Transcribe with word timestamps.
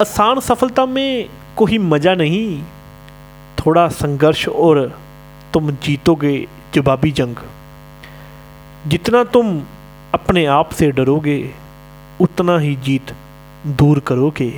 आसान 0.00 0.40
सफलता 0.40 0.86
में 0.86 1.28
कोई 1.56 1.78
मज़ा 1.78 2.14
नहीं, 2.14 2.62
थोड़ा 3.58 3.88
संघर्ष 3.88 4.48
और 4.48 5.00
तुम 5.52 5.70
जीतोगे 5.70 6.48
जवाबी 6.74 7.10
जंग। 7.10 7.36
जितना 8.86 9.24
तुम 9.24 9.62
अपने 10.14 10.44
आप 10.46 10.70
से 10.70 10.90
डरोगे, 10.90 11.50
उतना 12.20 12.58
ही 12.58 12.74
जीत 12.76 13.14
दूर 13.66 14.00
करोगे। 14.00 14.50